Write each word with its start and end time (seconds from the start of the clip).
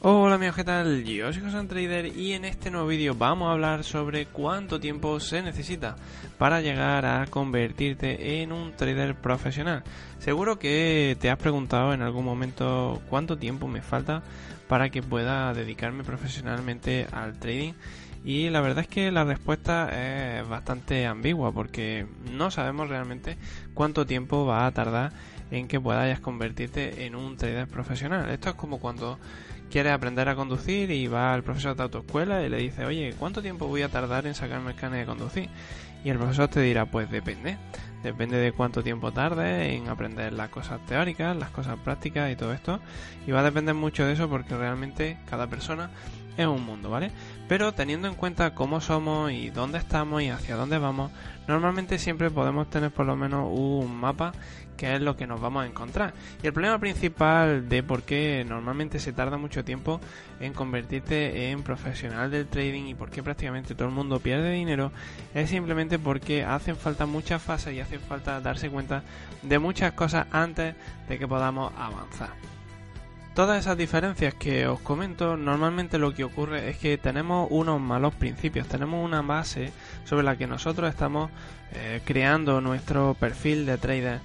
Hola 0.00 0.36
amigos, 0.36 0.54
¿qué 0.54 0.62
tal? 0.62 1.02
Yo 1.02 1.32
soy 1.32 1.42
José 1.42 1.60
Trader 1.64 2.16
y 2.16 2.32
en 2.32 2.44
este 2.44 2.70
nuevo 2.70 2.86
vídeo 2.86 3.16
vamos 3.16 3.48
a 3.48 3.52
hablar 3.52 3.82
sobre 3.82 4.26
cuánto 4.26 4.78
tiempo 4.78 5.18
se 5.18 5.42
necesita 5.42 5.96
para 6.38 6.60
llegar 6.60 7.04
a 7.04 7.26
convertirte 7.26 8.40
en 8.40 8.52
un 8.52 8.76
trader 8.76 9.16
profesional. 9.16 9.82
Seguro 10.20 10.56
que 10.56 11.16
te 11.20 11.30
has 11.30 11.38
preguntado 11.38 11.92
en 11.94 12.02
algún 12.02 12.24
momento 12.24 13.02
cuánto 13.10 13.38
tiempo 13.38 13.66
me 13.66 13.82
falta 13.82 14.22
para 14.68 14.88
que 14.88 15.02
pueda 15.02 15.52
dedicarme 15.52 16.04
profesionalmente 16.04 17.08
al 17.10 17.36
trading 17.40 17.72
y 18.24 18.50
la 18.50 18.60
verdad 18.60 18.84
es 18.84 18.88
que 18.88 19.10
la 19.10 19.24
respuesta 19.24 19.90
es 20.38 20.48
bastante 20.48 21.06
ambigua 21.06 21.50
porque 21.50 22.06
no 22.32 22.52
sabemos 22.52 22.88
realmente 22.88 23.36
cuánto 23.74 24.06
tiempo 24.06 24.46
va 24.46 24.66
a 24.66 24.70
tardar 24.70 25.12
en 25.50 25.66
que 25.66 25.80
puedas 25.80 26.20
convertirte 26.20 27.06
en 27.06 27.14
un 27.14 27.36
trader 27.36 27.66
profesional. 27.68 28.28
Esto 28.30 28.50
es 28.50 28.54
como 28.54 28.78
cuando 28.78 29.18
quieres 29.70 29.92
aprender 29.92 30.28
a 30.28 30.34
conducir 30.34 30.90
y 30.90 31.06
va 31.06 31.34
al 31.34 31.42
profesor 31.42 31.76
de 31.76 31.82
autoescuela 31.82 32.42
y 32.42 32.48
le 32.48 32.58
dice, 32.58 32.84
oye, 32.84 33.14
¿cuánto 33.18 33.42
tiempo 33.42 33.66
voy 33.66 33.82
a 33.82 33.88
tardar 33.88 34.26
en 34.26 34.34
sacarme 34.34 34.72
el 34.72 34.76
carnet 34.76 35.00
de 35.00 35.06
conducir? 35.06 35.48
Y 36.04 36.10
el 36.10 36.18
profesor 36.18 36.48
te 36.48 36.60
dirá, 36.60 36.86
pues 36.86 37.10
depende. 37.10 37.58
Depende 38.02 38.36
de 38.36 38.52
cuánto 38.52 38.82
tiempo 38.82 39.12
tarde 39.12 39.74
en 39.74 39.88
aprender 39.88 40.32
las 40.32 40.50
cosas 40.50 40.84
teóricas, 40.86 41.36
las 41.36 41.50
cosas 41.50 41.76
prácticas 41.80 42.30
y 42.30 42.36
todo 42.36 42.52
esto. 42.52 42.80
Y 43.26 43.32
va 43.32 43.40
a 43.40 43.44
depender 43.44 43.74
mucho 43.74 44.06
de 44.06 44.12
eso 44.12 44.28
porque 44.28 44.56
realmente 44.56 45.18
cada 45.28 45.48
persona 45.48 45.90
es 46.38 46.46
un 46.46 46.64
mundo, 46.64 46.88
¿vale? 46.88 47.10
Pero 47.48 47.72
teniendo 47.72 48.08
en 48.08 48.14
cuenta 48.14 48.54
cómo 48.54 48.80
somos 48.80 49.32
y 49.32 49.50
dónde 49.50 49.78
estamos 49.78 50.22
y 50.22 50.30
hacia 50.30 50.56
dónde 50.56 50.78
vamos, 50.78 51.10
normalmente 51.48 51.98
siempre 51.98 52.30
podemos 52.30 52.70
tener 52.70 52.92
por 52.92 53.06
lo 53.06 53.16
menos 53.16 53.48
un 53.50 53.94
mapa 53.94 54.32
que 54.76 54.94
es 54.94 55.02
lo 55.02 55.16
que 55.16 55.26
nos 55.26 55.40
vamos 55.40 55.64
a 55.64 55.66
encontrar. 55.66 56.14
Y 56.42 56.46
el 56.46 56.52
problema 56.52 56.78
principal 56.78 57.68
de 57.68 57.82
por 57.82 58.04
qué 58.04 58.46
normalmente 58.48 59.00
se 59.00 59.12
tarda 59.12 59.36
mucho 59.36 59.64
tiempo 59.64 60.00
en 60.38 60.54
convertirte 60.54 61.50
en 61.50 61.64
profesional 61.64 62.30
del 62.30 62.46
trading 62.46 62.84
y 62.84 62.94
por 62.94 63.10
qué 63.10 63.22
prácticamente 63.22 63.74
todo 63.74 63.88
el 63.88 63.94
mundo 63.94 64.20
pierde 64.20 64.52
dinero 64.52 64.92
es 65.34 65.50
simplemente 65.50 65.98
porque 65.98 66.44
hacen 66.44 66.76
falta 66.76 67.04
muchas 67.04 67.42
fases 67.42 67.74
y 67.74 67.80
hace 67.80 67.98
falta 67.98 68.40
darse 68.40 68.70
cuenta 68.70 69.02
de 69.42 69.58
muchas 69.58 69.92
cosas 69.92 70.28
antes 70.30 70.76
de 71.08 71.18
que 71.18 71.26
podamos 71.26 71.72
avanzar. 71.76 72.57
Todas 73.38 73.60
esas 73.60 73.78
diferencias 73.78 74.34
que 74.34 74.66
os 74.66 74.80
comento, 74.80 75.36
normalmente 75.36 75.96
lo 75.96 76.12
que 76.12 76.24
ocurre 76.24 76.70
es 76.70 76.76
que 76.76 76.98
tenemos 76.98 77.46
unos 77.52 77.80
malos 77.80 78.12
principios, 78.12 78.66
tenemos 78.66 79.04
una 79.04 79.22
base 79.22 79.70
sobre 80.04 80.24
la 80.24 80.36
que 80.36 80.48
nosotros 80.48 80.90
estamos 80.90 81.30
eh, 81.72 82.00
creando 82.04 82.60
nuestro 82.60 83.14
perfil 83.14 83.64
de 83.64 83.78
trader 83.78 84.18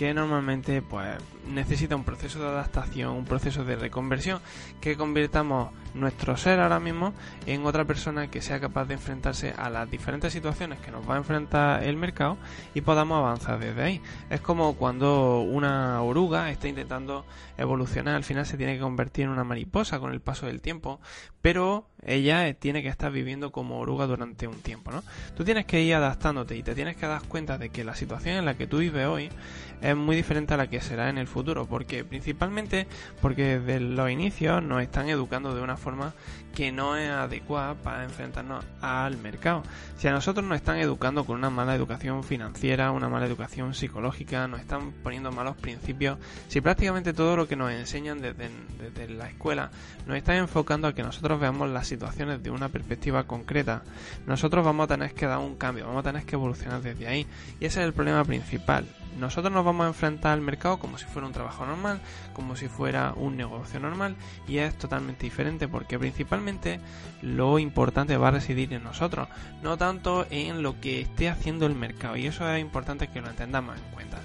que 0.00 0.14
normalmente 0.14 0.80
pues 0.80 1.18
necesita 1.46 1.94
un 1.94 2.04
proceso 2.04 2.38
de 2.40 2.46
adaptación, 2.46 3.10
un 3.10 3.26
proceso 3.26 3.64
de 3.64 3.76
reconversión, 3.76 4.40
que 4.80 4.96
convirtamos 4.96 5.74
nuestro 5.92 6.38
ser 6.38 6.58
ahora 6.60 6.80
mismo 6.80 7.12
en 7.44 7.66
otra 7.66 7.84
persona 7.84 8.28
que 8.28 8.40
sea 8.40 8.60
capaz 8.60 8.86
de 8.86 8.94
enfrentarse 8.94 9.52
a 9.58 9.68
las 9.68 9.90
diferentes 9.90 10.32
situaciones 10.32 10.78
que 10.80 10.90
nos 10.90 11.06
va 11.06 11.16
a 11.16 11.18
enfrentar 11.18 11.84
el 11.84 11.96
mercado 11.96 12.38
y 12.72 12.80
podamos 12.80 13.18
avanzar 13.18 13.58
desde 13.58 13.82
ahí. 13.82 14.02
Es 14.30 14.40
como 14.40 14.74
cuando 14.76 15.40
una 15.42 16.00
oruga 16.00 16.50
está 16.50 16.68
intentando 16.68 17.26
evolucionar, 17.58 18.14
al 18.14 18.24
final 18.24 18.46
se 18.46 18.56
tiene 18.56 18.76
que 18.76 18.80
convertir 18.80 19.24
en 19.24 19.30
una 19.30 19.44
mariposa 19.44 20.00
con 20.00 20.12
el 20.12 20.20
paso 20.20 20.46
del 20.46 20.62
tiempo, 20.62 20.98
pero 21.42 21.88
ella 22.06 22.54
tiene 22.54 22.82
que 22.82 22.88
estar 22.88 23.12
viviendo 23.12 23.52
como 23.52 23.78
oruga 23.80 24.06
durante 24.06 24.46
un 24.46 24.60
tiempo, 24.60 24.92
¿no? 24.92 25.02
Tú 25.36 25.44
tienes 25.44 25.66
que 25.66 25.82
ir 25.82 25.94
adaptándote 25.94 26.56
y 26.56 26.62
te 26.62 26.74
tienes 26.74 26.96
que 26.96 27.06
dar 27.06 27.22
cuenta 27.24 27.58
de 27.58 27.68
que 27.68 27.84
la 27.84 27.94
situación 27.94 28.36
en 28.36 28.46
la 28.46 28.56
que 28.56 28.66
tú 28.66 28.78
vives 28.78 29.06
hoy 29.06 29.30
muy 29.94 30.16
diferente 30.16 30.54
a 30.54 30.56
la 30.56 30.68
que 30.68 30.80
será 30.80 31.08
en 31.08 31.18
el 31.18 31.26
futuro, 31.26 31.66
porque 31.66 32.04
principalmente 32.04 32.86
porque 33.20 33.58
desde 33.58 33.80
los 33.80 34.10
inicios 34.10 34.62
nos 34.62 34.82
están 34.82 35.08
educando 35.08 35.54
de 35.54 35.62
una 35.62 35.76
forma 35.76 36.12
que 36.54 36.72
no 36.72 36.96
es 36.96 37.10
adecuada 37.10 37.74
para 37.74 38.04
enfrentarnos 38.04 38.64
al 38.80 39.16
mercado. 39.18 39.62
Si 39.96 40.08
a 40.08 40.12
nosotros 40.12 40.44
nos 40.44 40.56
están 40.56 40.78
educando 40.78 41.24
con 41.24 41.36
una 41.36 41.50
mala 41.50 41.74
educación 41.74 42.24
financiera, 42.24 42.90
una 42.90 43.08
mala 43.08 43.26
educación 43.26 43.74
psicológica, 43.74 44.48
nos 44.48 44.60
están 44.60 44.92
poniendo 45.02 45.30
malos 45.30 45.56
principios, 45.56 46.18
si 46.48 46.60
prácticamente 46.60 47.12
todo 47.12 47.36
lo 47.36 47.46
que 47.46 47.56
nos 47.56 47.70
enseñan 47.72 48.20
desde, 48.20 48.50
desde 48.78 49.14
la 49.14 49.28
escuela 49.28 49.70
nos 50.06 50.16
está 50.16 50.36
enfocando 50.36 50.88
a 50.88 50.94
que 50.94 51.02
nosotros 51.02 51.38
veamos 51.40 51.68
las 51.70 51.86
situaciones 51.86 52.42
de 52.42 52.50
una 52.50 52.68
perspectiva 52.68 53.24
concreta, 53.24 53.82
nosotros 54.26 54.64
vamos 54.64 54.84
a 54.84 54.88
tener 54.88 55.14
que 55.14 55.26
dar 55.26 55.38
un 55.38 55.56
cambio, 55.56 55.86
vamos 55.86 56.00
a 56.00 56.10
tener 56.10 56.24
que 56.24 56.36
evolucionar 56.36 56.82
desde 56.82 57.06
ahí. 57.06 57.26
Y 57.60 57.66
ese 57.66 57.80
es 57.80 57.86
el 57.86 57.92
problema 57.92 58.24
principal. 58.24 58.86
Nosotros 59.20 59.52
nos 59.52 59.66
vamos 59.66 59.84
a 59.84 59.88
enfrentar 59.88 60.32
al 60.32 60.40
mercado 60.40 60.78
como 60.78 60.96
si 60.96 61.04
fuera 61.04 61.26
un 61.26 61.34
trabajo 61.34 61.66
normal, 61.66 62.00
como 62.32 62.56
si 62.56 62.68
fuera 62.68 63.12
un 63.14 63.36
negocio 63.36 63.78
normal, 63.78 64.16
y 64.48 64.58
es 64.58 64.76
totalmente 64.78 65.24
diferente 65.24 65.68
porque 65.68 65.98
principalmente 65.98 66.80
lo 67.20 67.58
importante 67.58 68.16
va 68.16 68.28
a 68.28 68.32
residir 68.32 68.72
en 68.72 68.82
nosotros, 68.82 69.28
no 69.62 69.76
tanto 69.76 70.26
en 70.30 70.62
lo 70.62 70.80
que 70.80 71.02
esté 71.02 71.28
haciendo 71.28 71.66
el 71.66 71.74
mercado, 71.74 72.16
y 72.16 72.26
eso 72.26 72.50
es 72.50 72.60
importante 72.60 73.08
que 73.08 73.20
lo 73.20 73.28
entendamos 73.28 73.76
en 73.76 73.94
cuenta. 73.94 74.18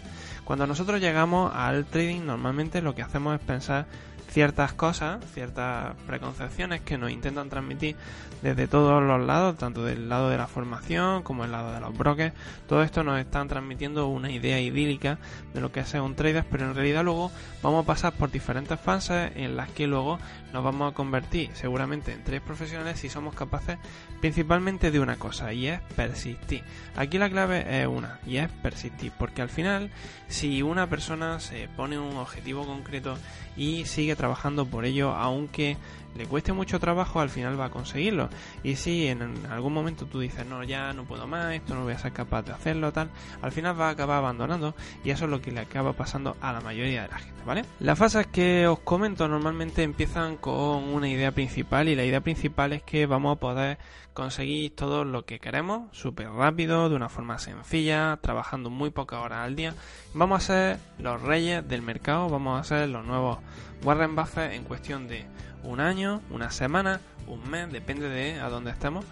Cuando 0.46 0.66
nosotros 0.66 1.02
llegamos 1.02 1.54
al 1.54 1.86
trading, 1.86 2.26
normalmente 2.26 2.82
lo 2.82 2.96
que 2.96 3.02
hacemos 3.02 3.36
es 3.36 3.46
pensar 3.46 3.88
ciertas 4.36 4.74
cosas, 4.74 5.24
ciertas 5.34 5.96
preconcepciones 6.06 6.82
que 6.82 6.98
nos 6.98 7.10
intentan 7.10 7.48
transmitir 7.48 7.96
desde 8.42 8.68
todos 8.68 9.02
los 9.02 9.26
lados, 9.26 9.58
tanto 9.58 9.86
del 9.86 10.10
lado 10.10 10.30
de 10.30 10.38
la 10.38 10.46
formación 10.46 11.24
como 11.24 11.44
del 11.44 11.54
lado 11.54 11.72
de 11.72 11.80
los 11.80 11.98
brokers. 11.98 12.34
Todo 12.68 12.84
esto 12.84 13.02
nos 13.02 13.18
están 13.18 13.48
transmitiendo 13.48 14.08
una 14.08 14.30
idea 14.30 14.60
idílica 14.60 15.20
de 15.54 15.62
lo 15.62 15.72
que 15.72 15.80
es 15.80 15.94
un 15.94 16.16
trader, 16.16 16.44
pero 16.52 16.66
en 16.66 16.76
realidad 16.76 17.06
luego 17.06 17.32
vamos 17.64 17.86
a 17.86 17.88
pasar 17.88 18.12
por 18.12 18.30
diferentes 18.30 18.78
fases 18.78 19.32
en 19.38 19.56
las 19.56 19.70
que 19.70 19.88
luego 19.88 20.20
nos 20.52 20.66
vamos 20.66 20.92
a 20.92 20.96
convertir 20.96 21.52
seguramente 21.54 22.12
en 22.12 22.24
tres 22.26 22.42
profesionales 22.42 23.00
si 23.00 23.08
somos 23.08 23.36
capaces 23.36 23.78
principalmente 24.20 24.92
de 24.92 25.00
una 25.00 25.16
cosa 25.16 25.54
y 25.54 25.68
es 25.68 25.80
persistir. 25.96 26.62
Aquí 26.98 27.18
la 27.18 27.30
clave 27.30 27.82
es 27.82 27.88
una 27.88 28.20
y 28.28 28.38
es 28.38 28.50
persistir, 28.50 29.14
porque 29.18 29.42
al 29.42 29.50
final 29.50 29.90
si 30.28 30.62
una 30.62 30.88
persona 30.88 31.40
se 31.40 31.70
pone 31.70 31.98
un 31.98 32.18
objetivo 32.18 32.66
concreto 32.66 33.18
y 33.56 33.86
sigue 33.86 34.16
trabajando 34.16 34.25
trabajando 34.26 34.66
por 34.66 34.86
ello, 34.86 35.12
aunque 35.12 35.78
le 36.16 36.26
cueste 36.26 36.54
mucho 36.54 36.80
trabajo, 36.80 37.20
al 37.20 37.30
final 37.30 37.60
va 37.60 37.66
a 37.66 37.70
conseguirlo. 37.70 38.30
Y 38.64 38.76
si 38.76 39.08
en 39.08 39.46
algún 39.50 39.74
momento 39.74 40.06
tú 40.06 40.20
dices, 40.20 40.46
no, 40.46 40.64
ya 40.64 40.94
no 40.94 41.04
puedo 41.04 41.28
más, 41.28 41.54
esto 41.54 41.76
no 41.76 41.84
voy 41.84 41.94
a 41.94 42.00
ser 42.00 42.14
capaz 42.14 42.44
de 42.44 42.54
hacerlo, 42.54 42.92
tal, 42.92 43.10
al 43.42 43.52
final 43.52 43.80
va 43.80 43.90
a 43.90 43.92
acabar 43.92 44.18
abandonando 44.18 44.76
y 45.04 45.10
eso 45.10 45.26
es 45.26 45.32
lo 45.32 45.42
que 45.42 45.52
le 45.52 45.60
acaba 45.60 45.94
pasando 45.94 46.38
a 46.42 46.54
la 46.54 46.62
mayoría 46.62 47.04
de 47.04 47.10
la 47.10 47.18
gente, 47.18 47.42
¿vale? 47.46 47.66
Las 47.80 47.98
fases 48.00 48.28
que 48.28 48.68
os 48.68 48.80
comento 48.80 49.28
normalmente 49.28 49.84
empiezan 49.84 50.38
con 50.38 50.84
una 50.84 51.10
idea 51.10 51.32
principal 51.32 51.88
y 51.90 51.96
la 51.96 52.06
idea 52.06 52.22
principal 52.22 52.74
es 52.74 52.84
que 52.84 53.06
vamos 53.06 53.36
a 53.36 53.40
poder 53.40 53.78
conseguir 54.14 54.74
todo 54.74 55.04
lo 55.04 55.26
que 55.26 55.40
queremos 55.40 55.90
súper 55.92 56.30
rápido, 56.30 56.90
de 56.90 56.96
una 56.96 57.10
forma 57.10 57.38
sencilla, 57.38 58.18
trabajando 58.22 58.70
muy 58.70 58.90
pocas 58.90 59.20
horas 59.20 59.40
al 59.40 59.58
día. 59.58 59.76
Vamos 60.14 60.44
a 60.44 60.46
ser 60.48 60.80
los 61.00 61.22
reyes 61.22 61.68
del 61.68 61.82
mercado, 61.82 62.30
vamos 62.30 62.60
a 62.60 62.64
ser 62.64 62.88
los 62.88 63.06
nuevos 63.06 63.40
Warren 63.84 64.16
Buffett 64.16 64.54
en 64.54 64.64
cuestión 64.64 65.08
de 65.08 65.26
un 65.66 65.80
año, 65.80 66.22
una 66.30 66.52
semana, 66.52 67.02
un 67.28 67.50
mes, 67.50 67.72
depende 67.72 68.08
de 68.08 68.40
a 68.40 68.50
dónde 68.50 68.72
estemos, 68.72 69.06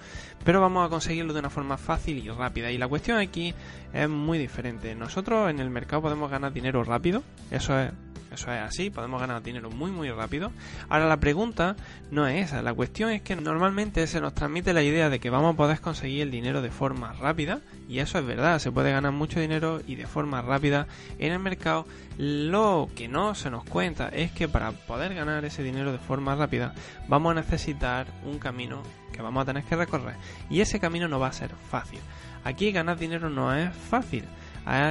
pero 0.44 0.62
vamos 0.62 0.86
a 0.86 0.90
conseguirlo 0.90 1.34
de 1.34 1.40
una 1.40 1.50
forma 1.50 1.78
fácil 1.78 2.18
y 2.24 2.30
rápida. 2.30 2.72
Y 2.72 2.78
la 2.78 2.88
cuestión 2.88 3.18
aquí 3.18 3.54
es 3.94 4.10
muy 4.10 4.38
diferente. 4.38 4.96
Nosotros 4.96 5.50
en 5.50 5.60
el 5.60 5.70
mercado 5.70 6.02
podemos 6.02 6.30
ganar 6.30 6.54
dinero 6.54 6.84
rápido, 6.84 7.24
eso 7.52 7.80
es 7.80 7.92
eso 8.34 8.52
es 8.52 8.60
así, 8.60 8.90
podemos 8.90 9.20
ganar 9.20 9.42
dinero 9.44 9.70
muy 9.70 9.92
muy 9.92 10.10
rápido. 10.12 10.52
Ahora 10.90 11.08
la 11.08 11.18
pregunta 11.18 11.76
no 12.12 12.28
es 12.28 12.48
esa, 12.48 12.62
la 12.62 12.74
cuestión 12.74 13.10
es 13.12 13.22
que 13.22 13.36
normalmente 13.36 14.06
se 14.08 14.22
nos 14.22 14.34
transmite 14.34 14.74
la 14.74 14.84
idea 14.84 15.10
de 15.10 15.20
que 15.20 15.30
vamos 15.30 15.54
a 15.54 15.58
poder 15.58 15.80
conseguir 15.80 16.24
el 16.24 16.32
dinero 16.32 16.62
de 16.62 16.72
forma 16.72 17.14
rápida 17.14 17.62
y 17.88 18.00
eso 18.00 18.18
es 18.20 18.26
verdad, 18.26 18.60
se 18.60 18.72
puede 18.72 18.92
ganar 18.92 19.12
mucho 19.12 19.40
dinero 19.40 19.82
y 19.86 19.96
de 19.96 20.08
forma 20.08 20.42
rápida 20.42 20.88
en 21.20 21.34
el 21.34 21.40
mercado. 21.40 21.86
Lo 22.18 22.90
que 22.96 23.08
no 23.08 23.34
se 23.36 23.50
nos 23.50 23.64
cuenta 23.64 24.10
es 24.10 24.32
que 24.32 24.48
para 24.48 24.72
poder 24.72 25.16
ganar 25.16 25.46
ese 25.46 25.64
dinero 25.64 25.92
de 25.92 25.98
forma 25.98 26.36
rápida 26.36 26.74
vamos 27.08 27.32
a 27.32 27.36
necesitar 27.36 28.08
un 28.26 28.40
camino 28.40 28.84
que 29.12 29.22
vamos 29.22 29.44
a 29.44 29.46
tener 29.46 29.64
que 29.64 29.76
recorrer 29.76 30.16
y 30.50 30.62
ese 30.62 30.80
camino 30.80 31.08
no 31.08 31.20
va 31.20 31.28
a 31.28 31.34
ser 31.34 31.52
fácil. 31.70 32.00
Aquí 32.44 32.72
ganar 32.72 32.98
dinero 32.98 33.30
no 33.30 33.56
es 33.56 33.74
fácil 33.74 34.26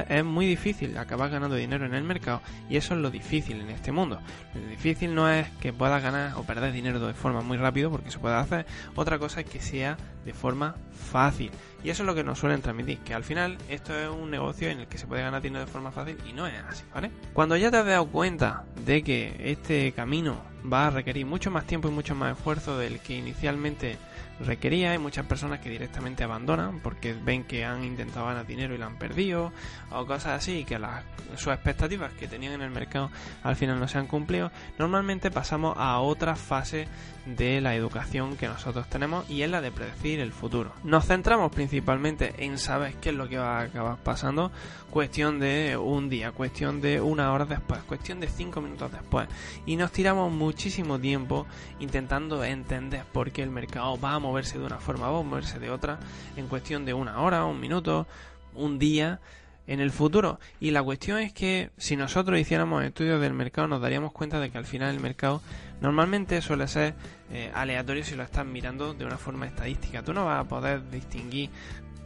es 0.09 0.23
muy 0.23 0.45
difícil 0.45 0.97
acabar 0.97 1.29
ganando 1.29 1.55
dinero 1.55 1.85
en 1.85 1.93
el 1.93 2.03
mercado 2.03 2.41
y 2.69 2.77
eso 2.77 2.93
es 2.93 3.01
lo 3.01 3.09
difícil 3.09 3.61
en 3.61 3.69
este 3.69 3.91
mundo. 3.91 4.19
Lo 4.53 4.67
difícil 4.67 5.13
no 5.15 5.29
es 5.29 5.47
que 5.61 5.73
puedas 5.73 6.01
ganar 6.01 6.33
o 6.35 6.43
perder 6.43 6.71
dinero 6.71 6.99
de 6.99 7.13
forma 7.13 7.41
muy 7.41 7.57
rápido 7.57 7.91
porque 7.91 8.11
se 8.11 8.19
puede 8.19 8.35
hacer, 8.35 8.65
otra 8.95 9.19
cosa 9.19 9.41
es 9.41 9.47
que 9.47 9.59
sea 9.59 9.97
de 10.25 10.33
forma 10.33 10.75
fácil. 10.91 11.51
Y 11.83 11.89
eso 11.89 12.03
es 12.03 12.07
lo 12.07 12.15
que 12.15 12.23
nos 12.23 12.39
suelen 12.39 12.61
transmitir, 12.61 12.99
que 12.99 13.13
al 13.13 13.23
final 13.23 13.57
esto 13.67 13.97
es 13.97 14.09
un 14.09 14.31
negocio 14.31 14.69
en 14.69 14.79
el 14.79 14.87
que 14.87 14.97
se 14.97 15.05
puede 15.05 15.21
ganar 15.21 15.41
dinero 15.41 15.65
de 15.65 15.71
forma 15.71 15.91
fácil 15.91 16.17
y 16.29 16.33
no 16.33 16.47
es 16.47 16.53
así, 16.69 16.83
¿vale? 16.93 17.11
Cuando 17.33 17.57
ya 17.57 17.71
te 17.71 17.77
has 17.77 17.85
dado 17.85 18.07
cuenta 18.07 18.63
de 18.85 19.03
que 19.03 19.35
este 19.39 19.91
camino 19.91 20.37
va 20.71 20.87
a 20.87 20.89
requerir 20.91 21.25
mucho 21.25 21.51
más 21.51 21.65
tiempo 21.65 21.89
y 21.89 21.91
mucho 21.91 22.15
más 22.15 22.37
esfuerzo 22.37 22.77
del 22.77 22.99
que 22.99 23.17
inicialmente 23.17 23.97
requería. 24.39 24.91
Hay 24.91 24.97
muchas 24.97 25.25
personas 25.25 25.59
que 25.59 25.69
directamente 25.69 26.23
abandonan 26.23 26.79
porque 26.79 27.13
ven 27.13 27.43
que 27.43 27.65
han 27.65 27.83
intentado 27.83 28.25
ganar 28.25 28.45
dinero 28.45 28.73
y 28.73 28.77
lo 28.77 28.85
han 28.85 28.97
perdido 28.97 29.51
o 29.91 30.05
cosas 30.05 30.33
así 30.33 30.65
que 30.65 30.79
las, 30.79 31.03
sus 31.35 31.53
expectativas 31.53 32.11
que 32.13 32.27
tenían 32.27 32.53
en 32.53 32.61
el 32.61 32.71
mercado 32.71 33.11
al 33.43 33.55
final 33.55 33.79
no 33.79 33.87
se 33.87 33.97
han 33.97 34.07
cumplido. 34.07 34.51
Normalmente 34.77 35.31
pasamos 35.31 35.75
a 35.77 35.99
otra 35.99 36.35
fase 36.35 36.87
de 37.25 37.61
la 37.61 37.75
educación 37.75 38.35
que 38.35 38.47
nosotros 38.47 38.89
tenemos 38.89 39.29
y 39.29 39.43
es 39.43 39.49
la 39.49 39.61
de 39.61 39.71
predecir 39.71 40.19
el 40.19 40.31
futuro. 40.31 40.73
Nos 40.83 41.05
centramos 41.05 41.51
principalmente 41.51 42.33
en 42.39 42.57
saber 42.57 42.95
qué 42.95 43.09
es 43.09 43.15
lo 43.15 43.29
que 43.29 43.37
va 43.37 43.59
a 43.59 43.63
acabar 43.63 43.97
pasando, 43.97 44.51
cuestión 44.89 45.39
de 45.39 45.77
un 45.77 46.09
día, 46.09 46.31
cuestión 46.31 46.81
de 46.81 46.99
una 46.99 47.31
hora 47.31 47.45
después, 47.45 47.81
cuestión 47.83 48.19
de 48.19 48.27
cinco 48.27 48.61
minutos 48.61 48.91
después 48.91 49.27
y 49.65 49.75
nos 49.75 49.91
tiramos 49.91 50.31
muchísimo 50.31 50.99
tiempo 50.99 51.45
intentando 51.79 52.43
entender 52.43 53.05
por 53.11 53.31
qué 53.31 53.43
el 53.43 53.49
mercado 53.49 53.99
va 53.99 54.15
a 54.15 54.19
moverse 54.23 54.57
de 54.57 54.65
una 54.65 54.79
forma, 54.79 55.07
a 55.07 55.11
moverse 55.11 55.59
de 55.59 55.69
otra 55.69 55.99
en 56.35 56.47
cuestión 56.47 56.85
de 56.85 56.93
una 56.93 57.21
hora, 57.21 57.45
un 57.45 57.59
minuto, 57.59 58.07
un 58.55 58.79
día 58.79 59.19
en 59.67 59.79
el 59.79 59.91
futuro. 59.91 60.39
Y 60.59 60.71
la 60.71 60.81
cuestión 60.81 61.19
es 61.19 61.33
que 61.33 61.69
si 61.77 61.95
nosotros 61.95 62.39
hiciéramos 62.39 62.83
estudios 62.83 63.21
del 63.21 63.33
mercado 63.33 63.67
nos 63.67 63.81
daríamos 63.81 64.11
cuenta 64.11 64.39
de 64.39 64.49
que 64.49 64.57
al 64.57 64.65
final 64.65 64.93
el 64.93 64.99
mercado 64.99 65.41
normalmente 65.81 66.41
suele 66.41 66.67
ser 66.67 66.95
eh, 67.31 67.51
aleatorio 67.53 68.03
si 68.03 68.15
lo 68.15 68.23
estás 68.23 68.45
mirando 68.45 68.93
de 68.93 69.05
una 69.05 69.17
forma 69.17 69.45
estadística. 69.45 70.03
Tú 70.03 70.13
no 70.13 70.25
vas 70.25 70.39
a 70.39 70.47
poder 70.47 70.89
distinguir 70.89 71.49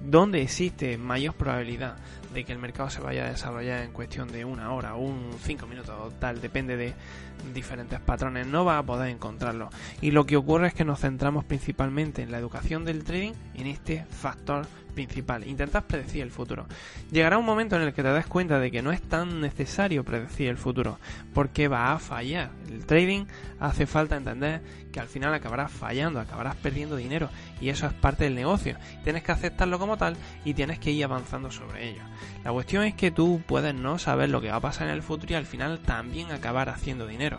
dónde 0.02 0.42
existe 0.42 0.98
mayor 0.98 1.34
probabilidad 1.34 1.98
de 2.38 2.45
que 2.45 2.54
el 2.54 2.60
mercado 2.60 2.88
se 2.92 3.01
vaya 3.01 3.25
a 3.25 3.31
desarrollar 3.31 3.81
en 3.81 3.92
cuestión 3.92 4.28
de 4.28 4.45
una 4.45 4.72
hora 4.72 4.94
un 4.94 5.31
cinco 5.42 5.66
minutos 5.66 5.95
o 6.00 6.12
tal, 6.12 6.39
depende 6.39 6.78
de 6.78 6.94
diferentes 7.51 8.00
patrones, 8.00 8.45
no 8.45 8.63
va 8.63 8.78
a 8.78 8.84
poder 8.84 9.10
encontrarlo. 9.10 9.72
Y 10.01 10.12
lo 10.12 10.28
que 10.28 10.38
ocurre 10.38 10.68
es 10.68 10.75
que 10.75 10.86
nos 10.86 11.00
centramos 11.00 11.45
principalmente 11.45 12.22
en 12.22 12.31
la 12.31 12.38
educación 12.38 12.86
del 12.86 13.04
trading, 13.04 13.34
en 13.56 13.66
este 13.66 14.06
factor 14.06 14.68
principal. 14.94 15.48
Intentas 15.48 15.84
predecir 15.84 16.24
el 16.24 16.31
futuro. 16.31 16.66
Llegará 17.12 17.38
un 17.38 17.45
momento 17.45 17.75
en 17.75 17.84
el 17.84 17.94
que 17.94 18.01
te 18.01 18.10
das 18.10 18.25
cuenta 18.25 18.60
de 18.60 18.72
que 18.72 18.81
no 18.81 18.92
es 18.92 19.01
tan 19.01 19.42
necesario 19.42 20.04
predecir 20.04 20.50
el 20.50 20.57
futuro, 20.57 21.00
porque 21.33 21.68
va 21.68 21.94
a 21.94 22.00
fallar. 22.00 22.50
El 22.68 22.86
trading 22.86 23.25
hace 23.60 23.86
falta 23.86 24.18
entender 24.18 24.62
que 24.92 25.00
al 25.00 25.07
final 25.07 25.33
acabarás 25.33 25.72
fallando, 25.72 26.19
acabarás 26.19 26.56
perdiendo 26.56 26.95
dinero, 26.95 27.30
y 27.62 27.69
eso 27.69 27.86
es 27.86 27.94
parte 27.94 28.24
del 28.24 28.33
negocio. 28.33 28.78
Tienes 29.04 29.22
que 29.22 29.31
aceptarlo 29.31 29.78
como 29.78 29.98
tal 29.98 30.18
y 30.44 30.56
tienes 30.56 30.80
que 30.80 30.92
ir 30.92 31.04
avanzando 31.04 31.51
sobre 31.51 31.90
ello. 31.90 32.01
La 32.44 32.51
cuestión 32.51 32.83
es 32.83 32.94
que 32.94 33.12
tú 33.12 33.41
puedes 33.45 33.75
no 33.75 34.00
saber 34.00 34.29
lo 34.29 34.41
que 34.41 34.50
va 34.50 34.57
a 34.57 34.62
pasar 34.62 34.88
en 34.88 34.94
el 34.94 35.03
futuro 35.03 35.33
y 35.33 35.35
al 35.35 35.45
final 35.45 35.79
también 35.79 36.31
acabar 36.31 36.69
haciendo 36.69 37.07
dinero. 37.07 37.38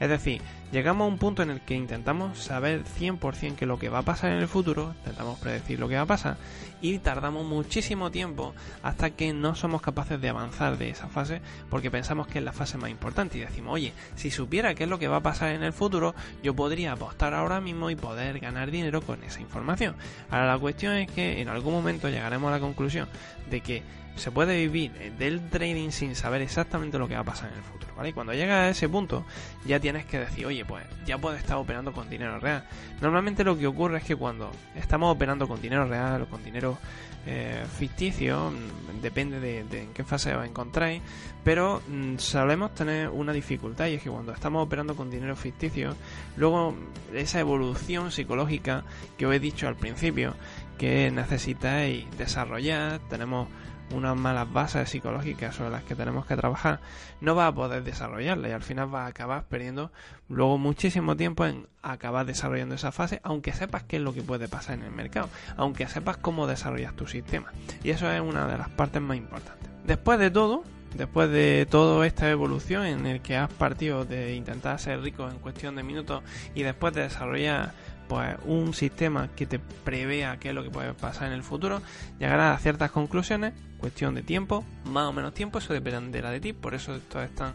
Es 0.00 0.08
decir, 0.08 0.42
llegamos 0.72 1.04
a 1.04 1.08
un 1.08 1.18
punto 1.18 1.42
en 1.42 1.50
el 1.50 1.60
que 1.60 1.74
intentamos 1.74 2.38
saber 2.38 2.84
100% 2.84 3.56
que 3.56 3.66
lo 3.66 3.78
que 3.78 3.88
va 3.88 3.98
a 3.98 4.02
pasar 4.02 4.32
en 4.32 4.38
el 4.38 4.48
futuro, 4.48 4.94
intentamos 4.98 5.38
predecir 5.38 5.78
lo 5.78 5.88
que 5.88 5.96
va 5.96 6.02
a 6.02 6.06
pasar 6.06 6.36
y 6.80 6.98
tardamos 6.98 7.46
muchísimo 7.46 8.10
tiempo 8.10 8.54
hasta 8.82 9.10
que 9.10 9.32
no 9.32 9.54
somos 9.54 9.80
capaces 9.80 10.20
de 10.20 10.28
avanzar 10.28 10.76
de 10.76 10.90
esa 10.90 11.08
fase 11.08 11.40
porque 11.70 11.90
pensamos 11.90 12.26
que 12.26 12.38
es 12.38 12.44
la 12.44 12.52
fase 12.52 12.76
más 12.76 12.90
importante 12.90 13.38
y 13.38 13.40
decimos, 13.40 13.74
oye, 13.74 13.92
si 14.16 14.30
supiera 14.30 14.74
qué 14.74 14.84
es 14.84 14.90
lo 14.90 14.98
que 14.98 15.08
va 15.08 15.16
a 15.16 15.22
pasar 15.22 15.50
en 15.54 15.62
el 15.62 15.72
futuro, 15.72 16.14
yo 16.42 16.54
podría 16.54 16.92
apostar 16.92 17.34
ahora 17.34 17.60
mismo 17.60 17.90
y 17.90 17.96
poder 17.96 18.38
ganar 18.38 18.70
dinero 18.70 19.00
con 19.00 19.22
esa 19.24 19.40
información. 19.40 19.94
Ahora 20.30 20.46
la 20.46 20.58
cuestión 20.58 20.94
es 20.94 21.10
que 21.10 21.40
en 21.40 21.48
algún 21.48 21.72
momento 21.72 22.08
llegaremos 22.08 22.48
a 22.48 22.52
la 22.52 22.60
conclusión 22.60 23.08
de 23.50 23.60
que 23.60 23.82
se 24.16 24.30
puede 24.30 24.56
vivir 24.56 24.92
del 25.18 25.48
trading 25.50 25.90
sin 25.90 26.14
saber 26.14 26.42
exactamente 26.42 26.98
lo 26.98 27.08
que 27.08 27.14
va 27.14 27.20
a 27.20 27.24
pasar 27.24 27.50
en 27.50 27.58
el 27.58 27.64
futuro, 27.64 27.94
¿vale? 27.96 28.10
Y 28.10 28.12
cuando 28.12 28.32
llegas 28.32 28.58
a 28.58 28.68
ese 28.68 28.88
punto, 28.88 29.24
ya 29.66 29.80
tienes 29.80 30.06
que 30.06 30.20
decir, 30.20 30.46
oye, 30.46 30.53
pues 30.62 30.84
ya 31.04 31.18
puedes 31.18 31.40
estar 31.40 31.56
operando 31.56 31.92
con 31.92 32.08
dinero 32.08 32.38
real. 32.38 32.64
Normalmente 33.00 33.42
lo 33.42 33.58
que 33.58 33.66
ocurre 33.66 33.98
es 33.98 34.04
que 34.04 34.14
cuando 34.14 34.50
estamos 34.76 35.12
operando 35.12 35.48
con 35.48 35.60
dinero 35.60 35.86
real 35.86 36.22
o 36.22 36.26
con 36.26 36.44
dinero 36.44 36.78
eh, 37.26 37.64
ficticio, 37.78 38.50
mm, 38.50 39.00
depende 39.00 39.40
de, 39.40 39.60
en 39.60 39.94
qué 39.94 40.04
fase 40.04 40.34
os 40.34 40.46
encontráis, 40.46 41.02
pero 41.42 41.82
mm, 41.88 42.18
solemos 42.18 42.74
tener 42.74 43.08
una 43.08 43.32
dificultad 43.32 43.86
y 43.86 43.94
es 43.94 44.02
que 44.02 44.10
cuando 44.10 44.32
estamos 44.32 44.64
operando 44.64 44.94
con 44.94 45.10
dinero 45.10 45.34
ficticio, 45.34 45.96
luego 46.36 46.74
esa 47.14 47.40
evolución 47.40 48.12
psicológica 48.12 48.84
que 49.16 49.26
os 49.26 49.34
he 49.34 49.40
dicho 49.40 49.66
al 49.66 49.76
principio, 49.76 50.34
que 50.76 51.10
necesitáis 51.10 52.06
desarrollar, 52.18 53.00
tenemos 53.08 53.48
unas 53.92 54.16
malas 54.16 54.52
bases 54.52 54.88
psicológicas 54.88 55.54
sobre 55.54 55.70
las 55.70 55.84
que 55.84 55.94
tenemos 55.94 56.26
que 56.26 56.36
trabajar, 56.36 56.80
no 57.20 57.34
va 57.34 57.46
a 57.46 57.54
poder 57.54 57.82
desarrollarla 57.84 58.48
y 58.48 58.52
al 58.52 58.62
final 58.62 58.92
va 58.92 59.04
a 59.04 59.08
acabar 59.08 59.44
perdiendo 59.44 59.92
luego 60.28 60.58
muchísimo 60.58 61.16
tiempo 61.16 61.46
en 61.46 61.66
acabar 61.82 62.26
desarrollando 62.26 62.74
esa 62.74 62.92
fase, 62.92 63.20
aunque 63.22 63.52
sepas 63.52 63.82
qué 63.84 63.96
es 63.96 64.02
lo 64.02 64.14
que 64.14 64.22
puede 64.22 64.48
pasar 64.48 64.78
en 64.78 64.84
el 64.84 64.92
mercado, 64.92 65.28
aunque 65.56 65.86
sepas 65.86 66.16
cómo 66.16 66.46
desarrollas 66.46 66.94
tu 66.94 67.06
sistema. 67.06 67.52
Y 67.82 67.90
eso 67.90 68.10
es 68.10 68.20
una 68.20 68.46
de 68.46 68.58
las 68.58 68.68
partes 68.70 69.02
más 69.02 69.16
importantes. 69.16 69.70
Después 69.84 70.18
de 70.18 70.30
todo, 70.30 70.64
después 70.94 71.30
de 71.30 71.66
toda 71.68 72.06
esta 72.06 72.30
evolución 72.30 72.86
en 72.86 73.06
el 73.06 73.20
que 73.20 73.36
has 73.36 73.52
partido 73.52 74.04
de 74.04 74.34
intentar 74.34 74.78
ser 74.78 75.00
rico 75.00 75.28
en 75.28 75.38
cuestión 75.38 75.76
de 75.76 75.82
minutos 75.82 76.22
y 76.54 76.62
después 76.62 76.94
de 76.94 77.02
desarrollar 77.02 77.72
pues 78.08 78.36
un 78.44 78.74
sistema 78.74 79.28
que 79.34 79.46
te 79.46 79.58
prevea 79.58 80.38
qué 80.38 80.50
es 80.50 80.54
lo 80.54 80.62
que 80.62 80.70
puede 80.70 80.92
pasar 80.94 81.28
en 81.28 81.34
el 81.34 81.42
futuro, 81.42 81.80
llegará 82.18 82.52
a 82.52 82.58
ciertas 82.58 82.90
conclusiones, 82.90 83.54
cuestión 83.78 84.14
de 84.14 84.22
tiempo, 84.22 84.64
más 84.84 85.04
o 85.04 85.12
menos 85.12 85.34
tiempo, 85.34 85.58
eso 85.58 85.72
dependerá 85.72 86.30
de 86.30 86.40
ti, 86.40 86.52
por 86.52 86.74
eso 86.74 86.94
esto 86.94 87.22
es 87.22 87.34
tan 87.34 87.54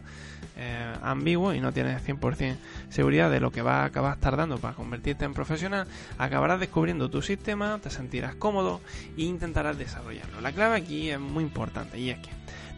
eh, 0.57 0.94
ambiguo 1.01 1.54
y 1.54 1.62
no 1.62 1.72
tienes 1.72 2.06
100% 2.06 2.57
seguridad 2.90 3.31
de 3.31 3.40
lo 3.40 3.51
que 3.51 3.62
va 3.62 3.81
a 3.81 3.86
acabar 3.86 4.18
tardando 4.18 4.57
para 4.57 4.75
convertirte 4.75 5.25
en 5.25 5.34
profesional, 5.34 5.88
acabarás 6.18 6.60
descubriendo 6.60 7.10
tu 7.10 7.22
sistema, 7.22 7.80
te 7.81 7.90
sentirás 7.90 8.36
cómodo 8.36 8.81
e 9.18 9.24
intentarás 9.24 9.78
desarrollarlo. 9.78 10.42
La 10.42 10.51
clave 10.51 10.75
aquí 10.75 11.10
es 11.10 11.19
muy 11.19 11.44
importante 11.44 11.98
y 11.98 12.10
es 12.10 12.19
que 12.19 12.30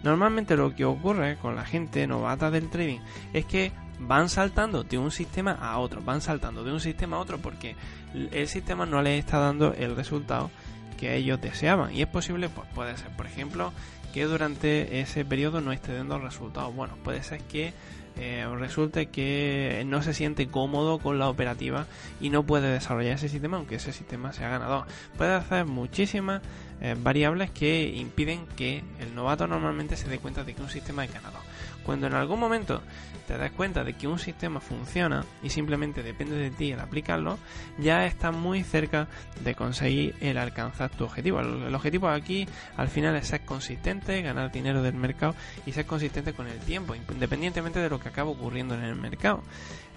normalmente 0.03 0.56
lo 0.56 0.75
que 0.75 0.85
ocurre 0.85 1.38
con 1.38 1.56
la 1.56 1.65
gente 1.65 2.06
novata 2.07 2.51
del 2.51 2.69
trading 2.69 3.00
es 3.33 3.45
que 3.45 3.71
van 4.01 4.30
saltando 4.30 4.83
de 4.83 4.98
un 4.98 5.12
sistema 5.12 5.51
a 5.51 5.77
otro, 5.77 6.01
van 6.01 6.21
saltando 6.21 6.63
de 6.63 6.71
un 6.71 6.80
sistema 6.80 7.18
a 7.18 7.19
otro 7.19 7.38
porque 7.38 7.75
el 8.14 8.47
sistema 8.47 8.85
no 8.85 9.02
les 9.02 9.19
está 9.19 9.40
dando 9.40 9.73
el 9.73 9.95
resultado 9.95 10.52
que 10.97 11.16
ellos 11.16 11.40
deseaban. 11.42 11.94
Y 11.94 12.02
es 12.02 12.07
posible, 12.07 12.49
pues 12.49 12.68
puede 12.75 12.97
ser, 12.97 13.09
por 13.16 13.25
ejemplo, 13.25 13.73
que 14.14 14.25
durante 14.25 14.99
ese 14.99 15.25
periodo 15.25 15.61
no 15.61 15.71
esté 15.71 15.94
dando 15.94 16.19
resultados 16.19 16.75
buenos. 16.75 16.97
Puede 16.99 17.23
ser 17.23 17.42
que 17.42 17.73
eh, 18.18 18.45
resulte 18.57 19.07
que 19.07 19.83
no 19.85 20.02
se 20.02 20.14
siente 20.14 20.47
cómodo 20.47 20.99
con 20.99 21.18
la 21.18 21.30
operativa 21.30 21.87
y 22.19 22.30
no 22.30 22.44
puede 22.44 22.69
desarrollar 22.69 23.14
ese 23.14 23.30
sistema 23.30 23.57
aunque 23.57 23.75
ese 23.75 23.94
sistema 23.94 24.33
sea 24.33 24.49
ganador. 24.49 24.85
Puede 25.18 25.33
hacer 25.33 25.66
muchísimas 25.66 26.42
eh, 26.81 26.95
variables 27.00 27.52
que 27.52 27.90
impiden 27.95 28.47
que 28.56 28.83
el 29.00 29.14
novato 29.14 29.47
normalmente 29.47 29.95
se 29.95 30.09
dé 30.09 30.18
cuenta 30.19 30.44
de 30.44 30.54
que 30.56 30.61
un 30.61 30.69
sistema 30.69 31.06
es 31.06 31.14
ganador. 31.14 31.42
Cuando 31.83 32.07
en 32.07 32.14
algún 32.14 32.40
momento 32.40 32.81
te 33.28 33.38
das 33.38 33.52
cuenta 33.52 33.83
de 33.83 33.94
que 33.94 34.07
un 34.07 34.19
sistema 34.19 34.59
funciona 34.59 35.26
y 35.42 35.50
simplemente 35.50 36.04
depende 36.04 36.35
de 36.35 36.52
ti 36.52 36.71
el 36.71 36.80
aplicarlo, 36.80 37.38
ya 37.80 38.06
estás 38.06 38.35
muy 38.35 38.64
cerca 38.64 39.07
de 39.44 39.56
conseguir 39.56 40.16
el 40.21 40.38
alcanzar 40.38 40.90
tu 40.90 41.06
objetivo. 41.06 41.40
El, 41.40 41.73
objetivo 41.73 42.09
aquí 42.09 42.47
al 42.78 42.88
final 42.88 43.16
es 43.16 43.28
ser 43.28 43.42
consistente, 43.42 44.21
ganar 44.21 44.52
dinero 44.52 44.83
del 44.83 44.95
mercado 44.95 45.35
y 45.66 45.71
ser 45.71 45.85
consistente 45.85 46.33
con 46.33 46.47
el 46.47 46.59
tiempo, 46.59 46.95
independientemente 46.95 47.80
de 47.80 47.90
lo 47.90 48.00
que 48.00 48.09
acabe 48.09 48.30
ocurriendo 48.30 48.76
en 48.76 48.83
el 48.83 48.95
mercado. 48.95 49.42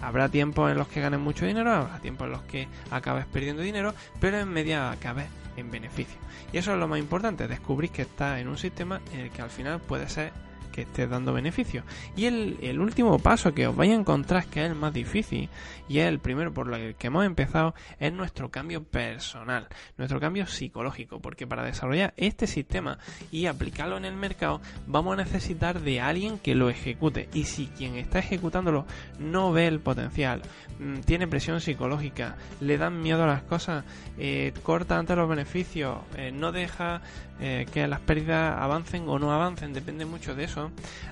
Habrá 0.01 0.29
tiempos 0.29 0.71
en 0.71 0.77
los 0.77 0.87
que 0.87 1.01
ganes 1.01 1.19
mucho 1.19 1.45
dinero, 1.45 1.71
habrá 1.71 1.99
tiempos 1.99 2.25
en 2.25 2.31
los 2.31 2.41
que 2.43 2.67
acabes 2.91 3.25
perdiendo 3.25 3.61
dinero, 3.61 3.93
pero 4.19 4.39
en 4.39 4.49
media 4.49 4.91
acabes 4.91 5.27
en 5.57 5.71
beneficio. 5.71 6.17
Y 6.51 6.57
eso 6.57 6.73
es 6.73 6.79
lo 6.79 6.87
más 6.87 6.99
importante, 6.99 7.47
descubrir 7.47 7.89
que 7.89 8.03
estás 8.03 8.39
en 8.39 8.47
un 8.47 8.57
sistema 8.57 9.01
en 9.13 9.21
el 9.21 9.29
que 9.31 9.41
al 9.41 9.49
final 9.49 9.79
puede 9.79 10.09
ser 10.09 10.31
que 10.75 10.81
esté 10.81 11.07
dando 11.07 11.31
beneficio. 11.31 11.83
Y 12.17 12.25
el, 12.25 12.57
el 12.61 12.81
último 12.81 13.17
paso 13.17 13.53
que 13.53 13.65
os 13.65 13.75
vais 13.75 13.91
a 13.91 13.95
encontrar, 13.95 14.45
que 14.47 14.65
es 14.65 14.69
el 14.69 14.75
más 14.75 14.93
difícil, 14.93 15.47
y 15.87 15.99
es 15.99 16.07
el 16.07 16.19
primero 16.19 16.53
por 16.53 16.73
el 16.73 16.95
que 16.95 17.07
hemos 17.07 17.25
empezado, 17.25 17.73
es 17.97 18.11
nuestro 18.11 18.51
cambio 18.51 18.83
personal, 18.83 19.69
nuestro 19.97 20.19
cambio 20.19 20.47
psicológico, 20.47 21.21
porque 21.21 21.47
para 21.47 21.63
desarrollar 21.63 22.13
este 22.17 22.45
sistema 22.45 22.99
y 23.31 23.45
aplicarlo 23.45 23.95
en 23.95 24.03
el 24.03 24.15
mercado, 24.17 24.59
vamos 24.85 25.13
a 25.13 25.23
necesitar 25.23 25.79
de 25.79 26.01
alguien 26.01 26.39
que 26.39 26.55
lo 26.55 26.69
ejecute. 26.69 27.29
Y 27.33 27.45
si 27.45 27.67
quien 27.67 27.95
está 27.95 28.19
ejecutándolo 28.19 28.85
no 29.17 29.53
ve 29.53 29.67
el 29.67 29.79
potencial, 29.79 30.41
mm, 30.79 30.99
tiene 31.05 31.27
presión 31.27 31.61
psicológica, 31.61 32.35
le 32.59 32.77
dan 32.77 33.01
miedo 33.01 33.23
a 33.23 33.27
las 33.27 33.43
cosas, 33.43 33.85
eh, 34.17 34.51
corta 34.61 34.99
ante 34.99 35.15
los 35.15 35.29
beneficios, 35.29 35.99
eh, 36.17 36.33
no 36.33 36.51
deja 36.51 37.01
eh, 37.39 37.65
que 37.73 37.85
las 37.87 37.99
pérdidas 37.99 38.57
avancen 38.57 39.09
o 39.09 39.19
no 39.19 39.33
avancen, 39.33 39.73
depende 39.73 40.05
mucho 40.05 40.35
de 40.35 40.45
eso, 40.45 40.64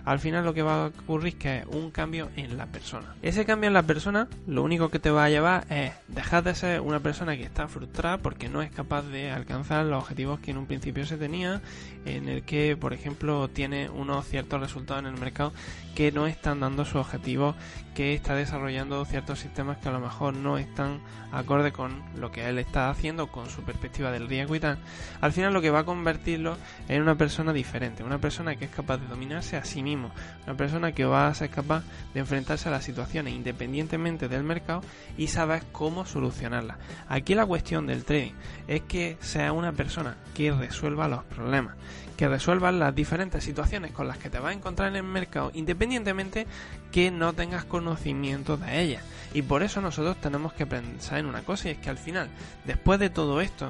al 0.05 0.19
final 0.19 0.45
lo 0.45 0.53
que 0.53 0.61
va 0.61 0.85
a 0.85 0.87
ocurrir 0.87 1.33
es 1.33 1.39
que 1.39 1.57
es 1.57 1.65
un 1.67 1.91
cambio 1.91 2.29
en 2.35 2.57
la 2.57 2.67
persona. 2.67 3.15
Ese 3.21 3.45
cambio 3.45 3.67
en 3.67 3.73
la 3.73 3.83
persona 3.83 4.27
lo 4.47 4.63
único 4.63 4.89
que 4.89 4.99
te 4.99 5.11
va 5.11 5.25
a 5.25 5.29
llevar 5.29 5.65
es 5.69 5.91
dejar 6.07 6.43
de 6.43 6.55
ser 6.55 6.81
una 6.81 6.99
persona 6.99 7.35
que 7.35 7.43
está 7.43 7.67
frustrada 7.67 8.19
porque 8.19 8.49
no 8.49 8.61
es 8.61 8.71
capaz 8.71 9.03
de 9.03 9.31
alcanzar 9.31 9.85
los 9.85 10.03
objetivos 10.03 10.39
que 10.39 10.51
en 10.51 10.57
un 10.57 10.65
principio 10.65 11.05
se 11.05 11.17
tenía, 11.17 11.61
en 12.05 12.29
el 12.29 12.43
que, 12.43 12.77
por 12.77 12.93
ejemplo, 12.93 13.49
tiene 13.49 13.89
unos 13.89 14.27
ciertos 14.27 14.59
resultados 14.59 15.03
en 15.03 15.13
el 15.13 15.19
mercado 15.19 15.53
que 15.95 16.11
no 16.11 16.25
están 16.27 16.59
dando 16.59 16.85
su 16.85 16.97
objetivo, 16.97 17.55
que 17.93 18.13
está 18.15 18.33
desarrollando 18.33 19.05
ciertos 19.05 19.39
sistemas 19.39 19.77
que 19.77 19.89
a 19.89 19.91
lo 19.91 19.99
mejor 19.99 20.33
no 20.33 20.57
están 20.57 20.99
acorde 21.31 21.71
con 21.71 22.01
lo 22.19 22.31
que 22.31 22.47
él 22.47 22.57
está 22.57 22.89
haciendo, 22.89 23.27
con 23.27 23.49
su 23.49 23.61
perspectiva 23.61 24.11
del 24.11 24.27
riesgo 24.27 24.55
y 24.55 24.59
tal. 24.59 24.79
Al 25.21 25.31
final 25.31 25.53
lo 25.53 25.61
que 25.61 25.69
va 25.69 25.79
a 25.79 25.85
convertir 25.85 26.03
convertirlo 26.03 26.57
en 26.89 27.01
una 27.01 27.15
persona 27.15 27.53
diferente, 27.53 28.03
una 28.03 28.19
persona 28.19 28.55
que 28.57 28.65
es 28.65 28.71
capaz 28.71 28.97
de 28.97 29.07
dominarse 29.43 29.57
a 29.57 29.65
sí 29.65 29.83
mismo, 29.83 30.11
una 30.45 30.55
persona 30.55 30.91
que 30.93 31.05
va 31.05 31.27
a 31.27 31.33
ser 31.33 31.49
capaz 31.49 31.83
de 32.13 32.21
enfrentarse 32.21 32.69
a 32.69 32.71
las 32.71 32.83
situaciones 32.83 33.33
independientemente 33.33 34.27
del 34.27 34.43
mercado 34.43 34.81
y 35.17 35.27
sabes 35.27 35.63
cómo 35.71 36.05
solucionarlas. 36.05 36.77
Aquí 37.07 37.35
la 37.35 37.45
cuestión 37.45 37.87
del 37.87 38.05
trading 38.05 38.33
es 38.67 38.81
que 38.81 39.17
sea 39.21 39.51
una 39.51 39.73
persona 39.73 40.15
que 40.33 40.51
resuelva 40.51 41.07
los 41.07 41.23
problemas, 41.25 41.75
que 42.17 42.27
resuelva 42.27 42.71
las 42.71 42.95
diferentes 42.95 43.43
situaciones 43.43 43.91
con 43.91 44.07
las 44.07 44.17
que 44.17 44.29
te 44.29 44.39
vas 44.39 44.51
a 44.51 44.57
encontrar 44.57 44.89
en 44.89 44.97
el 44.97 45.03
mercado 45.03 45.51
independientemente 45.53 46.47
que 46.91 47.11
no 47.11 47.33
tengas 47.33 47.65
conocimiento 47.65 48.57
de 48.57 48.81
ellas. 48.81 49.03
Y 49.33 49.41
por 49.41 49.63
eso 49.63 49.81
nosotros 49.81 50.17
tenemos 50.21 50.53
que 50.53 50.65
pensar 50.65 51.19
en 51.19 51.25
una 51.25 51.41
cosa 51.41 51.67
y 51.67 51.71
es 51.71 51.77
que 51.79 51.89
al 51.89 51.97
final, 51.97 52.29
después 52.65 52.99
de 52.99 53.09
todo 53.09 53.41
esto, 53.41 53.69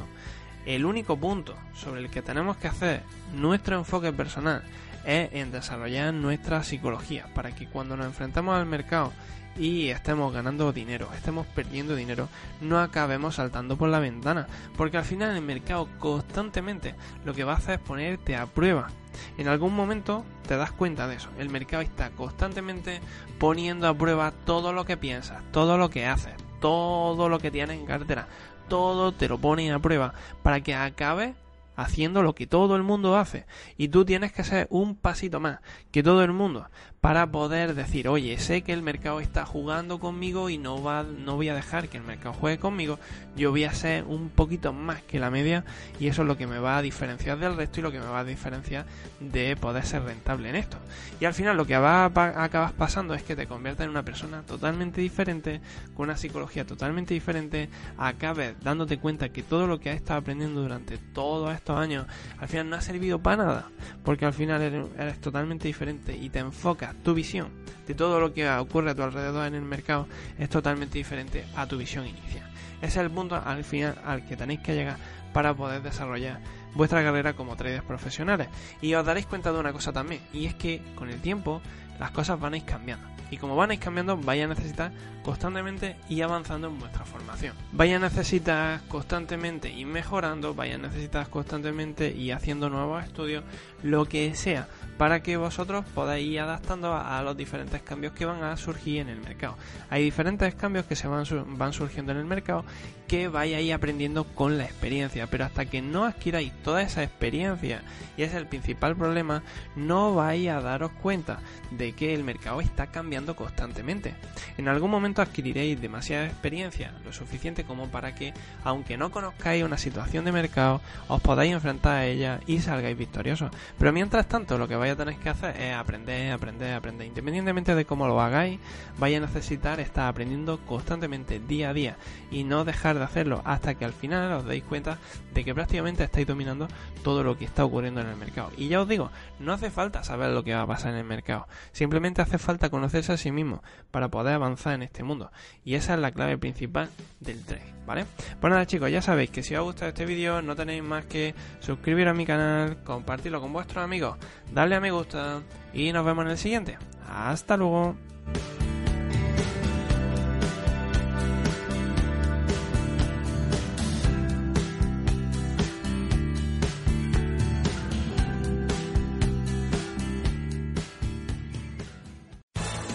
el 0.65 0.85
único 0.85 1.17
punto 1.17 1.55
sobre 1.75 2.01
el 2.01 2.09
que 2.09 2.21
tenemos 2.21 2.57
que 2.57 2.67
hacer 2.67 3.01
nuestro 3.33 3.77
enfoque 3.77 4.13
personal 4.13 4.63
es 5.05 5.33
en 5.33 5.51
desarrollar 5.51 6.13
nuestra 6.13 6.63
psicología 6.63 7.27
para 7.33 7.53
que 7.53 7.67
cuando 7.67 7.97
nos 7.97 8.05
enfrentamos 8.05 8.55
al 8.55 8.65
mercado 8.65 9.11
y 9.57 9.89
estemos 9.89 10.33
ganando 10.33 10.73
dinero, 10.73 11.09
estemos 11.15 11.45
perdiendo 11.47 11.95
dinero, 11.95 12.27
no 12.61 12.79
acabemos 12.79 13.35
saltando 13.35 13.77
por 13.77 13.89
la 13.89 13.99
ventana, 13.99 14.47
porque 14.77 14.97
al 14.97 15.05
final 15.05 15.35
el 15.35 15.43
mercado 15.43 15.87
constantemente 15.99 16.95
lo 17.23 17.33
que 17.33 17.43
va 17.43 17.53
a 17.53 17.57
hacer 17.57 17.75
es 17.75 17.85
ponerte 17.85 18.35
a 18.35 18.47
prueba. 18.47 18.89
En 19.37 19.47
algún 19.47 19.75
momento 19.75 20.25
te 20.47 20.57
das 20.57 20.71
cuenta 20.71 21.07
de 21.07 21.15
eso, 21.15 21.29
el 21.37 21.49
mercado 21.49 21.83
está 21.83 22.09
constantemente 22.11 22.99
poniendo 23.37 23.87
a 23.87 23.93
prueba 23.93 24.31
todo 24.45 24.73
lo 24.73 24.85
que 24.85 24.97
piensas, 24.97 25.43
todo 25.51 25.77
lo 25.77 25.89
que 25.89 26.07
haces, 26.07 26.33
todo 26.59 27.29
lo 27.29 27.39
que 27.39 27.51
tienes 27.51 27.79
en 27.79 27.85
cartera, 27.85 28.27
todo 28.67 29.11
te 29.11 29.27
lo 29.27 29.37
pone 29.37 29.71
a 29.71 29.79
prueba 29.79 30.13
para 30.41 30.61
que 30.61 30.73
acabe 30.73 31.35
haciendo 31.75 32.23
lo 32.23 32.35
que 32.35 32.47
todo 32.47 32.75
el 32.75 32.83
mundo 32.83 33.17
hace. 33.17 33.45
Y 33.77 33.89
tú 33.89 34.05
tienes 34.05 34.31
que 34.31 34.43
ser 34.43 34.67
un 34.69 34.95
pasito 34.95 35.39
más 35.39 35.59
que 35.91 36.03
todo 36.03 36.23
el 36.23 36.31
mundo 36.31 36.67
para 37.03 37.27
poder 37.27 37.75
decir, 37.75 38.07
oye, 38.07 38.37
sé 38.37 38.61
que 38.61 38.71
el 38.71 38.81
mercado 38.81 39.19
está 39.19 39.45
jugando 39.45 39.99
conmigo 39.99 40.49
y 40.49 40.57
no, 40.57 40.81
va, 40.81 41.03
no 41.03 41.35
voy 41.35 41.49
a 41.49 41.53
dejar 41.53 41.89
que 41.89 41.97
el 41.97 42.03
mercado 42.03 42.33
juegue 42.33 42.59
conmigo, 42.59 42.97
yo 43.35 43.51
voy 43.51 43.65
a 43.65 43.73
ser 43.73 44.05
un 44.05 44.29
poquito 44.29 44.71
más 44.71 45.01
que 45.01 45.19
la 45.19 45.29
media 45.29 45.65
y 45.99 46.07
eso 46.07 46.21
es 46.21 46.29
lo 46.29 46.37
que 46.37 46.47
me 46.47 46.59
va 46.59 46.77
a 46.77 46.81
diferenciar 46.81 47.39
del 47.39 47.57
resto 47.57 47.81
y 47.81 47.83
lo 47.83 47.91
que 47.91 47.99
me 47.99 48.05
va 48.05 48.19
a 48.19 48.23
diferenciar 48.23 48.85
de 49.19 49.57
poder 49.57 49.85
ser 49.85 50.03
rentable 50.03 50.47
en 50.47 50.55
esto. 50.55 50.77
Y 51.19 51.25
al 51.25 51.33
final 51.33 51.57
lo 51.57 51.65
que 51.65 51.77
va 51.77 52.05
acabas 52.05 52.71
pasando 52.71 53.15
es 53.15 53.23
que 53.23 53.35
te 53.35 53.47
conviertas 53.47 53.83
en 53.83 53.89
una 53.89 54.05
persona 54.05 54.43
totalmente 54.43 55.01
diferente, 55.01 55.59
con 55.97 56.05
una 56.05 56.15
psicología 56.15 56.65
totalmente 56.65 57.13
diferente, 57.13 57.67
acabes 57.97 58.55
dándote 58.63 58.97
cuenta 58.97 59.27
que 59.27 59.43
todo 59.43 59.67
lo 59.67 59.77
que 59.77 59.89
has 59.89 59.97
estado 59.97 60.21
aprendiendo 60.21 60.61
durante 60.61 60.97
todos 60.97 61.53
estos 61.53 61.77
años 61.77 62.07
al 62.39 62.47
final 62.47 62.69
no 62.69 62.77
ha 62.77 62.81
servido 62.81 63.19
para 63.19 63.43
nada, 63.43 63.69
porque 64.05 64.23
al 64.25 64.33
final 64.33 64.61
eres 64.97 65.19
totalmente 65.19 65.67
diferente 65.67 66.15
y 66.15 66.29
te 66.29 66.39
enfocas 66.39 66.92
tu 67.03 67.13
visión 67.13 67.49
de 67.87 67.95
todo 67.95 68.19
lo 68.19 68.33
que 68.33 68.49
ocurre 68.49 68.91
a 68.91 68.95
tu 68.95 69.03
alrededor 69.03 69.45
en 69.45 69.55
el 69.55 69.63
mercado 69.63 70.07
es 70.37 70.49
totalmente 70.49 70.97
diferente 70.97 71.45
a 71.55 71.67
tu 71.67 71.77
visión 71.77 72.07
inicial. 72.07 72.49
Ese 72.77 72.99
es 72.99 73.05
el 73.05 73.11
punto 73.11 73.35
al 73.35 73.63
final 73.63 73.97
al 74.05 74.25
que 74.25 74.37
tenéis 74.37 74.59
que 74.61 74.75
llegar 74.75 74.97
para 75.33 75.53
poder 75.53 75.81
desarrollar 75.81 76.39
vuestra 76.75 77.03
carrera 77.03 77.33
como 77.33 77.55
traders 77.55 77.83
profesionales. 77.83 78.47
Y 78.81 78.93
os 78.93 79.05
daréis 79.05 79.25
cuenta 79.25 79.51
de 79.51 79.59
una 79.59 79.73
cosa 79.73 79.91
también, 79.91 80.21
y 80.33 80.45
es 80.45 80.53
que 80.55 80.81
con 80.95 81.09
el 81.09 81.19
tiempo 81.21 81.61
las 81.99 82.11
cosas 82.11 82.39
van 82.39 82.53
a 82.53 82.57
ir 82.57 82.65
cambiando. 82.65 83.07
Y 83.31 83.37
como 83.37 83.55
van 83.55 83.71
a 83.71 83.73
ir 83.73 83.79
cambiando, 83.79 84.15
vais 84.15 84.43
a 84.43 84.47
necesitar 84.47 84.91
constantemente 85.23 85.95
ir 86.07 86.23
avanzando 86.23 86.67
en 86.67 86.77
vuestra 86.77 87.03
formación. 87.03 87.55
Vais 87.71 87.95
a 87.95 87.99
necesitar 87.99 88.81
constantemente 88.87 89.71
ir 89.71 89.87
mejorando, 89.87 90.53
vais 90.53 90.75
a 90.75 90.77
necesitar 90.77 91.27
constantemente 91.29 92.09
ir 92.09 92.33
haciendo 92.33 92.69
nuevos 92.69 93.03
estudios, 93.03 93.43
lo 93.83 94.05
que 94.05 94.33
sea, 94.35 94.67
para 94.97 95.21
que 95.21 95.37
vosotros 95.37 95.85
podáis 95.93 96.27
ir 96.27 96.39
adaptando 96.39 96.93
a, 96.93 97.21
los 97.21 97.37
diferentes 97.37 97.81
cambios 97.81 98.13
que 98.13 98.25
van 98.25 98.43
a 98.43 98.57
surgir 98.57 99.01
en 99.01 99.09
el 99.09 99.19
mercado. 99.19 99.57
Hay 99.89 100.03
diferentes 100.03 100.55
cambios 100.55 100.85
que 100.85 100.95
se 100.95 101.07
van, 101.07 101.25
van 101.57 101.73
surgiendo 101.73 102.11
en 102.11 102.19
el 102.19 102.25
mercado 102.25 102.65
que 103.07 103.29
ir 103.61 103.73
aprendiendo 103.73 104.23
con 104.23 104.57
la 104.57 104.65
experiencia, 104.65 105.27
pero 105.27 105.45
hasta 105.45 105.65
que 105.65 105.83
no 105.83 106.05
adquiráis 106.05 106.51
toda 106.63 106.81
esa 106.81 107.03
experiencia, 107.03 107.83
y 108.17 108.23
ese 108.23 108.35
es 108.35 108.41
el 108.41 108.47
principal 108.47 108.95
problema, 108.95 109.43
no 109.75 110.15
vais 110.15 110.49
a 110.49 110.61
daros 110.61 110.91
cuenta 111.01 111.39
de 111.69 111.93
que 111.93 112.13
el 112.15 112.23
mercado 112.23 112.59
está 112.59 112.87
cambiando 112.87 113.35
constantemente. 113.35 114.15
En 114.57 114.67
algún 114.67 114.89
momento 114.89 115.21
adquiriréis 115.21 115.79
demasiada 115.79 116.25
experiencia, 116.25 116.91
lo 117.05 117.13
suficiente 117.13 117.65
como 117.65 117.89
para 117.89 118.15
que, 118.15 118.33
aunque 118.63 118.97
no 118.97 119.11
conozcáis 119.11 119.63
una 119.63 119.77
situación 119.77 120.25
de 120.25 120.31
mercado, 120.31 120.81
os 121.07 121.21
podáis 121.21 121.53
enfrentar 121.53 121.97
a 121.97 122.05
ella 122.07 122.39
y 122.47 122.61
salgáis 122.61 122.97
victoriosos. 122.97 123.51
Pero 123.77 123.91
mientras 123.91 124.27
tanto, 124.27 124.57
lo 124.57 124.67
que 124.67 124.75
vais 124.75 124.93
a 124.93 124.95
tener 124.95 125.17
que 125.17 125.29
hacer 125.29 125.59
es 125.59 125.75
aprender, 125.75 126.31
aprender, 126.31 126.73
aprender. 126.73 127.07
Independientemente 127.07 127.75
de 127.75 127.85
cómo 127.85 128.07
lo 128.07 128.21
hagáis, 128.21 128.59
vais 128.97 129.17
a 129.17 129.19
necesitar 129.19 129.79
estar 129.79 130.07
aprendiendo 130.07 130.59
constantemente, 130.65 131.39
día 131.39 131.69
a 131.69 131.73
día, 131.73 131.97
y 132.31 132.43
no 132.43 132.63
dejar 132.65 132.97
de 132.97 133.03
hacerlo 133.03 133.41
hasta 133.45 133.75
que 133.75 133.85
al 133.85 133.93
final 133.93 134.31
os 134.33 134.45
deis 134.45 134.63
cuenta 134.63 134.97
de 135.33 135.43
que 135.43 135.53
prácticamente 135.53 136.03
estáis 136.03 136.27
dominando 136.27 136.67
todo 137.03 137.23
lo 137.23 137.37
que 137.37 137.45
está 137.45 137.65
ocurriendo 137.65 138.01
en 138.01 138.07
el 138.07 138.15
mercado. 138.15 138.51
Y 138.57 138.67
ya 138.67 138.81
os 138.81 138.87
digo, 138.87 139.11
no 139.39 139.53
hace 139.53 139.69
falta 139.69 140.03
saber 140.03 140.31
lo 140.31 140.43
que 140.43 140.53
va 140.53 140.61
a 140.61 140.67
pasar 140.67 140.93
en 140.93 140.99
el 140.99 141.05
mercado, 141.05 141.47
simplemente 141.71 142.21
hace 142.21 142.37
falta 142.37 142.69
conocerse 142.69 143.13
a 143.13 143.17
sí 143.17 143.31
mismo 143.31 143.63
para 143.91 144.09
poder 144.09 144.35
avanzar 144.35 144.73
en 144.75 144.83
este 144.83 145.03
mundo. 145.03 145.31
Y 145.63 145.75
esa 145.75 145.95
es 145.95 145.99
la 145.99 146.11
clave 146.11 146.37
principal 146.37 146.89
del 147.19 147.43
trade, 147.43 147.73
¿vale? 147.85 148.05
Pues 148.39 148.51
nada 148.51 148.65
chicos, 148.65 148.91
ya 148.91 149.01
sabéis 149.01 149.29
que 149.29 149.43
si 149.43 149.55
os 149.55 149.59
ha 149.59 149.63
gustado 149.63 149.89
este 149.89 150.05
vídeo 150.05 150.41
no 150.41 150.55
tenéis 150.55 150.83
más 150.83 151.05
que 151.05 151.35
suscribiros 151.59 152.11
a 152.11 152.13
mi 152.13 152.25
canal, 152.25 152.83
compartirlo 152.83 153.41
con 153.41 153.53
vuestros 153.63 153.83
amigos, 153.83 154.17
darle 154.51 154.75
a 154.75 154.81
me 154.81 154.91
gusta 154.91 155.41
y 155.73 155.91
nos 155.93 156.05
vemos 156.05 156.25
en 156.25 156.31
el 156.31 156.37
siguiente. 156.37 156.77
Hasta 157.09 157.57
luego. 157.57 157.95